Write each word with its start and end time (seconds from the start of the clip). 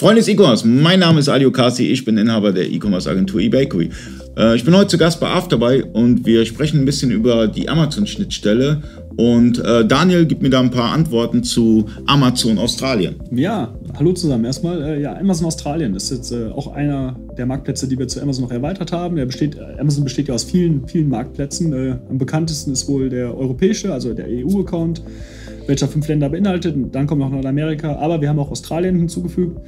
Freunde 0.00 0.22
des 0.22 0.28
E-Commerce, 0.28 0.66
mein 0.66 1.00
Name 1.00 1.20
ist 1.20 1.28
Ali 1.28 1.52
Kasi, 1.52 1.88
ich 1.88 2.06
bin 2.06 2.16
Inhaber 2.16 2.52
der 2.52 2.66
E-Commerce-Agentur 2.72 3.38
eBakery. 3.38 3.90
Äh, 4.34 4.56
ich 4.56 4.64
bin 4.64 4.74
heute 4.74 4.86
zu 4.86 4.96
Gast 4.96 5.20
bei 5.20 5.28
Afterbuy 5.28 5.82
und 5.92 6.24
wir 6.24 6.46
sprechen 6.46 6.80
ein 6.80 6.86
bisschen 6.86 7.10
über 7.10 7.46
die 7.46 7.68
Amazon-Schnittstelle 7.68 8.80
und 9.18 9.58
äh, 9.58 9.84
Daniel 9.84 10.24
gibt 10.24 10.40
mir 10.40 10.48
da 10.48 10.60
ein 10.60 10.70
paar 10.70 10.92
Antworten 10.92 11.44
zu 11.44 11.84
Amazon 12.06 12.56
Australien. 12.56 13.16
Ja, 13.30 13.74
hallo 13.98 14.14
zusammen. 14.14 14.46
Erstmal, 14.46 14.80
äh, 14.80 15.02
ja, 15.02 15.18
Amazon 15.18 15.48
Australien 15.48 15.94
ist 15.94 16.10
jetzt 16.10 16.32
äh, 16.32 16.46
auch 16.46 16.72
einer 16.72 17.20
der 17.36 17.44
Marktplätze, 17.44 17.86
die 17.86 17.98
wir 17.98 18.08
zu 18.08 18.22
Amazon 18.22 18.44
noch 18.44 18.52
erweitert 18.52 18.92
haben. 18.92 19.16
Besteht, 19.16 19.56
äh, 19.56 19.78
Amazon 19.78 20.04
besteht 20.04 20.28
ja 20.28 20.34
aus 20.34 20.44
vielen, 20.44 20.88
vielen 20.88 21.10
Marktplätzen. 21.10 21.74
Äh, 21.74 21.96
am 22.08 22.16
bekanntesten 22.16 22.72
ist 22.72 22.88
wohl 22.88 23.10
der 23.10 23.36
europäische, 23.36 23.92
also 23.92 24.14
der 24.14 24.28
EU-Account 24.30 25.02
welcher 25.70 25.88
fünf 25.88 26.06
Länder 26.08 26.28
beinhaltet. 26.28 26.76
dann 26.92 27.06
kommt 27.06 27.20
noch 27.20 27.30
Nordamerika, 27.30 27.96
aber 27.96 28.20
wir 28.20 28.28
haben 28.28 28.38
auch 28.38 28.50
Australien 28.50 28.96
hinzugefügt. 28.96 29.58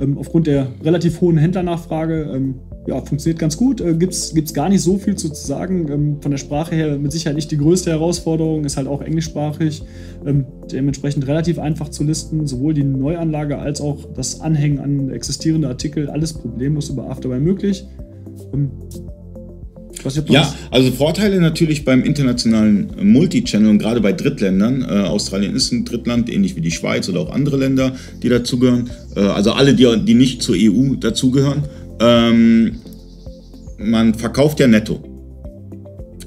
Ähm, 0.00 0.16
aufgrund 0.16 0.46
der 0.46 0.68
relativ 0.82 1.20
hohen 1.20 1.36
Händlernachfrage 1.36 2.30
ähm, 2.34 2.54
ja, 2.86 3.00
funktioniert 3.02 3.38
ganz 3.38 3.56
gut. 3.56 3.80
Äh, 3.80 3.94
Gibt 3.94 4.14
es 4.14 4.54
gar 4.54 4.68
nicht 4.68 4.80
so 4.80 4.96
viel 4.96 5.16
zu 5.16 5.28
sagen. 5.34 5.88
Ähm, 5.90 6.22
von 6.22 6.30
der 6.30 6.38
Sprache 6.38 6.74
her 6.74 6.96
mit 6.96 7.12
Sicherheit 7.12 7.36
nicht 7.36 7.50
die 7.50 7.58
größte 7.58 7.90
Herausforderung, 7.90 8.64
ist 8.64 8.76
halt 8.76 8.86
auch 8.86 9.02
englischsprachig. 9.02 9.82
Ähm, 10.24 10.46
dementsprechend 10.72 11.26
relativ 11.26 11.58
einfach 11.58 11.90
zu 11.90 12.04
listen. 12.04 12.46
Sowohl 12.46 12.72
die 12.72 12.84
Neuanlage 12.84 13.58
als 13.58 13.80
auch 13.80 14.12
das 14.14 14.40
Anhängen 14.40 14.78
an 14.78 15.10
existierende 15.10 15.68
Artikel, 15.68 16.08
alles 16.08 16.32
problemlos 16.32 16.88
über 16.88 17.10
Afterbuy 17.10 17.40
möglich. 17.40 17.84
Ja, 20.34 20.54
also 20.70 20.90
Vorteile 20.90 21.40
natürlich 21.40 21.84
beim 21.84 22.02
internationalen 22.02 22.90
Multichannel 23.02 23.70
und 23.70 23.78
gerade 23.78 24.00
bei 24.00 24.12
Drittländern. 24.12 24.82
Äh, 24.82 25.06
Australien 25.06 25.54
ist 25.54 25.72
ein 25.72 25.84
Drittland, 25.84 26.30
ähnlich 26.32 26.56
wie 26.56 26.60
die 26.60 26.70
Schweiz 26.70 27.08
oder 27.08 27.20
auch 27.20 27.32
andere 27.32 27.56
Länder, 27.56 27.94
die 28.22 28.28
dazugehören. 28.28 28.90
Äh, 29.16 29.20
also 29.20 29.52
alle, 29.52 29.74
die, 29.74 29.86
die 30.04 30.14
nicht 30.14 30.42
zur 30.42 30.56
EU 30.58 30.94
dazugehören. 30.94 31.64
Ähm, 32.00 32.76
man 33.78 34.14
verkauft 34.14 34.60
ja 34.60 34.66
netto 34.66 35.02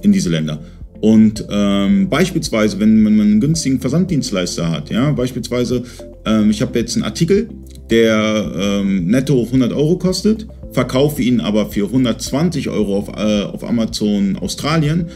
in 0.02 0.12
diese 0.12 0.30
Länder. 0.30 0.60
Und 1.02 1.46
ähm, 1.50 2.10
beispielsweise, 2.10 2.80
wenn 2.80 3.02
man 3.02 3.20
einen 3.20 3.42
günstigen 3.42 3.80
Versanddienstleister 3.80 4.70
hat, 4.70 4.92
ja, 4.92 5.12
beispielsweise, 5.12 5.84
ähm, 6.26 6.52
ich 6.52 6.62
habe 6.62 6.78
jetzt 6.78 6.96
einen 6.96 7.04
Artikel, 7.04 7.50
der 7.90 8.52
ähm, 8.56 9.08
netto 9.08 9.44
100 9.44 9.74
Euro 9.74 9.98
kostet 9.98 10.48
verkaufe 10.72 11.22
ihn 11.22 11.42
aber 11.42 11.68
für 11.68 11.86
120 11.86 12.70
Euro 12.70 12.98
auf, 12.98 13.10
äh, 13.10 13.44
auf 13.44 13.64
Amazon 13.64 14.38
Australien, 14.38 15.08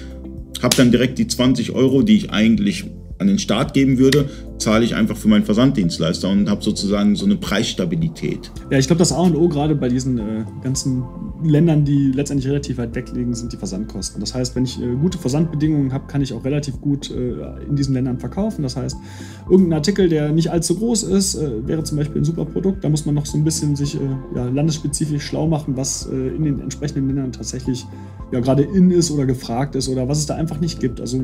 habe 0.62 0.76
dann 0.76 0.92
direkt 0.92 1.18
die 1.18 1.28
20 1.28 1.72
Euro, 1.72 2.02
die 2.02 2.18
ich 2.18 2.32
eigentlich 2.32 2.86
an 3.18 3.28
den 3.28 3.40
Start 3.40 3.74
geben 3.74 3.98
würde, 3.98 4.30
zahle 4.58 4.84
ich 4.84 4.96
einfach 4.96 5.16
für 5.16 5.28
meinen 5.28 5.46
Versanddienstleister 5.46 6.30
und 6.30 6.50
habe 6.50 6.64
sozusagen 6.64 7.16
so 7.16 7.26
eine 7.26 7.38
Preisstabilität. 7.38 8.52
Ja, 8.70 8.78
ich 8.78 8.88
glaube, 8.88 9.00
das 9.00 9.12
A 9.12 9.22
und 9.22 9.36
O 9.36 9.48
gerade 9.48 9.76
bei 9.76 9.88
diesen 9.88 10.18
äh, 10.18 10.46
ganzen 10.62 11.04
Ländern, 11.44 11.86
die 11.86 12.12
letztendlich 12.12 12.50
relativ 12.50 12.78
weit 12.78 12.96
weg 12.96 13.12
liegen, 13.14 13.34
sind 13.34 13.52
die 13.52 13.58
Versandkosten. 13.58 14.20
Das 14.20 14.34
heißt, 14.34 14.56
wenn 14.56 14.64
ich 14.64 14.82
äh, 14.82 14.96
gute 14.96 15.18
Versandbedingungen 15.18 15.94
habe, 15.94 16.08
kann 16.08 16.22
ich 16.22 16.34
auch 16.34 16.44
relativ 16.44 16.80
gut 16.82 17.12
äh, 17.12 17.64
in 17.68 17.76
diesen 17.76 17.94
Ländern 17.94 18.20
verkaufen. 18.20 18.64
Das 18.64 18.76
heißt, 18.76 18.98
irgendein 19.50 19.74
Artikel, 19.74 20.10
der 20.10 20.32
nicht 20.32 20.52
allzu 20.52 20.76
groß 20.76 21.04
ist, 21.04 21.36
äh, 21.36 21.68
wäre 21.68 21.84
zum 21.84 21.98
Beispiel 21.98 22.22
ein 22.22 22.26
super 22.26 22.46
Produkt. 22.46 22.84
Da 22.84 22.90
muss 22.90 23.06
man 23.06 23.16
noch 23.16 23.26
so 23.26 23.38
ein 23.38 23.44
bisschen 23.44 23.76
sich 23.76 23.96
äh, 23.96 24.00
ja, 24.36 24.46
landesspezifisch 24.46 25.24
schlau 25.24 25.48
machen, 25.48 25.76
was 25.78 26.08
äh, 26.08 26.16
in 26.16 26.44
den 26.44 26.60
entsprechenden 26.62 27.08
Ländern 27.08 27.32
tatsächlich 27.32 27.86
ja, 28.32 28.40
gerade 28.40 28.64
in 28.64 28.92
ist 28.92 29.12
oder 29.12 29.26
gefragt 29.26 29.76
ist 29.76 29.88
oder 29.88 30.08
was 30.08 30.20
es 30.20 30.26
da 30.26 30.36
einfach 30.36 30.60
nicht 30.60 30.80
gibt. 30.80 31.00
Also 31.02 31.22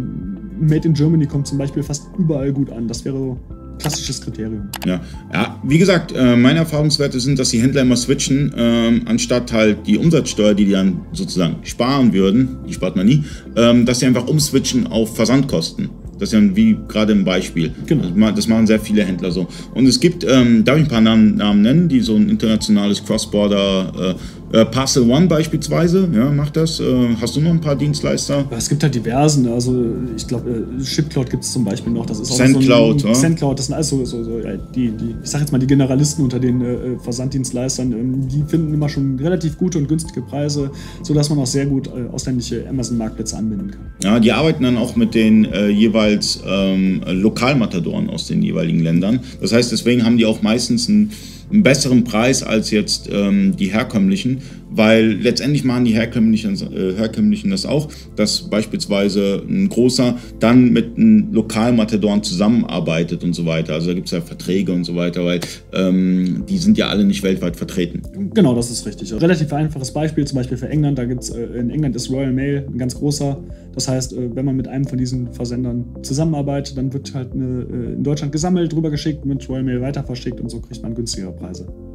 Made 0.60 0.88
in 0.88 0.94
Germany 0.94 1.26
kommt 1.26 1.48
zum 1.48 1.58
Beispiel 1.58 1.84
fast 1.84 2.08
überall 2.18 2.54
gut 2.54 2.72
an. 2.72 2.88
Das 2.88 3.06
wäre 3.06 3.38
klassisches 3.82 4.22
Kriterium. 4.22 4.70
Ja, 4.86 5.02
ja 5.34 5.60
wie 5.64 5.78
gesagt, 5.78 6.14
äh, 6.14 6.36
meine 6.36 6.60
Erfahrungswerte 6.60 7.20
sind, 7.20 7.40
dass 7.40 7.50
die 7.50 7.62
Händler 7.62 7.82
immer 7.82 7.98
switchen, 7.98 8.54
ähm, 8.58 9.02
anstatt 9.06 9.52
halt 9.52 9.86
die 9.88 9.98
Umsatzsteuer, 9.98 10.54
die 10.54 10.66
die 10.66 10.72
dann 10.72 11.02
sozusagen 11.12 11.58
sparen 11.64 12.14
würden, 12.14 12.60
die 12.68 12.74
spart 12.74 12.96
man 12.96 13.06
nie, 13.06 13.24
ähm, 13.56 13.86
dass 13.86 14.00
sie 14.00 14.06
einfach 14.06 14.28
umswitchen 14.28 14.88
auf 14.88 15.16
Versandkosten. 15.16 15.90
Das 16.22 16.32
ist 16.32 16.40
ja 16.40 16.56
wie 16.56 16.78
gerade 16.88 17.14
im 17.14 17.26
Beispiel. 17.26 17.72
Genau. 17.88 18.32
Das 18.32 18.48
machen 18.48 18.68
sehr 18.68 18.80
viele 18.80 19.04
Händler 19.04 19.32
so. 19.32 19.48
Und 19.74 19.88
es 19.88 20.00
gibt, 20.00 20.24
ähm, 20.24 20.64
darf 20.64 20.78
ich 20.78 20.84
ein 20.84 20.88
paar 20.88 21.02
Namen, 21.02 21.36
Namen 21.36 21.64
nennen, 21.64 21.90
die 21.90 22.00
so 22.00 22.16
ein 22.16 22.30
internationales 22.30 23.04
Cross-Border 23.04 24.16
äh, 24.16 24.16
äh, 24.54 24.66
Parcel 24.66 25.10
One 25.10 25.28
beispielsweise, 25.28 26.08
ja, 26.14 26.30
macht 26.32 26.58
das. 26.58 26.80
Äh, 26.80 27.16
hast 27.20 27.36
du 27.36 27.42
noch 27.42 27.52
ein 27.52 27.62
paar 27.62 27.76
Dienstleister? 27.76 28.46
Es 28.52 28.68
gibt 28.70 28.84
halt 28.84 28.94
diversen. 28.94 29.48
Also 29.48 29.86
ich 30.16 30.28
glaube, 30.28 30.50
äh, 30.50 30.84
ShipCloud 30.84 31.30
gibt 31.30 31.44
es 31.44 31.52
zum 31.52 31.64
Beispiel 31.64 31.94
noch. 31.94 32.06
Das 32.06 32.20
ist 32.20 32.32
auch 32.32 32.36
SendCloud, 32.36 33.02
so 33.02 33.08
ein, 33.08 33.14
ja. 33.14 33.20
SendCloud, 33.20 33.60
das 33.60 33.68
sind 33.68 33.76
also 33.76 34.04
so, 34.06 34.24
so 34.24 34.40
ja, 34.40 34.58
die, 34.58 34.92
die, 34.92 35.16
ich 35.24 35.30
sag 35.30 35.42
jetzt 35.42 35.52
mal 35.52 35.60
die 35.60 35.68
Generalisten 35.68 36.24
unter 36.24 36.40
den 36.40 36.62
äh, 36.62 37.00
Versanddienstleistern. 37.00 37.92
Ähm, 37.92 38.28
die 38.28 38.44
finden 38.44 38.74
immer 38.74 38.90
schon 38.90 39.18
relativ 39.20 39.58
gute 39.58 39.78
und 39.78 39.88
günstige 39.88 40.22
Preise, 40.22 40.72
sodass 41.04 41.30
man 41.30 41.40
auch 41.40 41.48
sehr 41.48 41.66
gut 41.66 41.88
äh, 41.88 42.12
ausländische 42.12 42.68
Amazon-Marktplätze 42.68 43.38
anbinden 43.38 43.72
kann. 43.72 43.82
Ja, 44.04 44.20
die 44.20 44.32
arbeiten 44.32 44.64
dann 44.64 44.78
auch 44.78 44.96
mit 44.96 45.16
den 45.16 45.46
äh, 45.46 45.70
jeweils 45.70 46.42
ähm, 46.46 47.02
Lokalmatadoren 47.06 48.10
aus 48.10 48.28
den 48.28 48.42
jeweiligen 48.42 48.80
Ländern. 48.80 49.20
Das 49.40 49.54
heißt, 49.54 49.72
deswegen 49.72 50.04
haben 50.04 50.18
die 50.18 50.26
auch 50.26 50.42
meistens 50.42 50.90
ein 50.90 51.12
einen 51.52 51.64
besseren 51.64 52.04
Preis 52.04 52.44
als 52.44 52.72
jetzt 52.72 53.10
ähm, 53.12 53.56
die 53.56 53.68
herkömmlichen, 53.68 54.42
weil 54.70 55.14
letztendlich 55.14 55.64
machen 55.64 55.86
die 55.86 55.94
herkömmlichen, 55.94 56.56
äh, 56.56 56.94
herkömmlichen 56.96 57.52
das 57.52 57.66
auch, 57.66 57.90
dass 58.16 58.50
beispielsweise 58.50 59.44
ein 59.48 59.68
großer 59.68 60.16
dann 60.40 60.72
mit 60.72 60.98
einem 60.98 61.34
Lokalmatadoren 61.34 62.24
zusammenarbeitet 62.24 63.24
und 63.24 63.34
so 63.34 63.46
weiter. 63.46 63.74
Also 63.74 63.88
da 63.88 63.94
gibt 63.94 64.08
es 64.08 64.12
ja 64.12 64.22
Verträge 64.22 64.72
und 64.72 64.86
so 64.86 64.96
weiter, 64.96 65.26
weil 65.26 65.42
ähm, 65.74 66.46
die 66.48 66.58
sind 66.58 66.78
ja 66.78 66.88
alle 66.88 67.04
nicht 67.04 67.22
weltweit 67.24 67.56
vertreten. 67.58 68.02
Genau, 68.34 68.56
das 68.56 68.72
ist 68.72 68.86
richtig. 68.86 69.14
Relativ 69.14 69.52
einfaches 69.52 69.92
Beispiel, 69.92 70.26
zum 70.26 70.38
Beispiel 70.38 70.58
für 70.58 70.70
England, 70.70 70.98
da 70.98 71.06
gibt's, 71.06 71.30
äh, 71.30 71.44
in 71.44 71.70
England 71.70 71.96
ist 71.96 72.10
Royal 72.10 72.32
Mail 72.32 72.66
ein 72.68 72.78
ganz 72.78 72.96
großer. 72.96 73.38
Das 73.76 73.88
heißt, 73.88 74.14
äh, 74.14 74.36
wenn 74.36 74.46
man 74.46 74.56
mit 74.56 74.68
einem 74.68 74.86
von 74.86 74.98
diesen 74.98 75.34
Versendern 75.34 75.86
zusammenarbeitet, 76.02 76.78
dann 76.78 76.94
wird 76.94 77.14
halt 77.14 77.34
eine, 77.34 77.66
äh, 77.70 77.94
in 77.94 78.04
Deutschland 78.04 78.32
gesammelt, 78.32 78.72
drüber 78.72 78.90
geschickt, 78.90 79.26
mit 79.26 79.48
Royal 79.50 79.64
Mail 79.64 79.82
weiter 79.82 80.04
verschickt 80.04 80.40
und 80.40 80.50
so 80.50 80.62
kriegt 80.62 80.82
man 80.82 80.96
günstigere 80.96 81.34
Preise. 81.34 81.41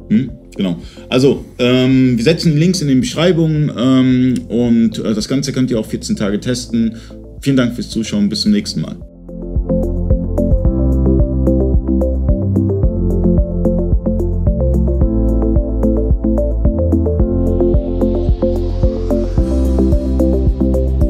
Hm, 0.09 0.31
genau. 0.55 0.77
Also, 1.09 1.43
ähm, 1.59 2.17
wir 2.17 2.23
setzen 2.23 2.57
Links 2.57 2.81
in 2.81 2.87
den 2.87 3.01
Beschreibungen 3.01 3.71
ähm, 3.77 4.35
und 4.47 4.99
äh, 4.99 5.13
das 5.13 5.27
Ganze 5.27 5.51
könnt 5.51 5.69
ihr 5.69 5.79
auch 5.79 5.85
14 5.85 6.15
Tage 6.15 6.39
testen. 6.39 6.95
Vielen 7.41 7.57
Dank 7.57 7.75
fürs 7.75 7.89
Zuschauen. 7.89 8.29
Bis 8.29 8.41
zum 8.41 8.51
nächsten 8.51 8.81
Mal. 8.81 8.97